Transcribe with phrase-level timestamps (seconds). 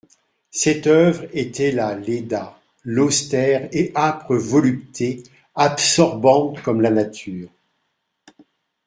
[0.49, 5.21] Cette oeuvre était la Léda, l'austère et âpre volupté,
[5.53, 7.49] absorbante comme la nature.